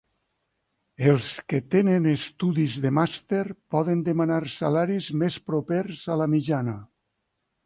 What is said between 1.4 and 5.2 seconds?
que tenen estudis de màster poden demanar salaris